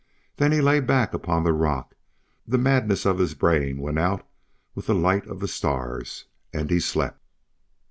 Then 0.37 0.51
he 0.51 0.61
lay 0.61 0.79
back 0.79 1.13
upon 1.13 1.43
the 1.43 1.53
rock; 1.53 1.93
the 2.47 2.57
madness 2.57 3.05
of 3.05 3.19
his 3.19 3.35
brain 3.35 3.77
went 3.77 3.99
out 3.99 4.27
with 4.73 4.87
the 4.87 4.95
light 4.95 5.27
of 5.27 5.39
the 5.41 5.47
stars, 5.47 6.25
and 6.51 6.71
he 6.71 6.79
slept. 6.79 7.21